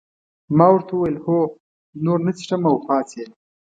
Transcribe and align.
ما 0.57 0.65
ورته 0.71 0.91
وویل 0.95 1.17
هو 1.25 1.37
نور 2.05 2.19
نه 2.25 2.31
څښم 2.37 2.61
او 2.69 2.75
پاڅېد. 2.85 3.29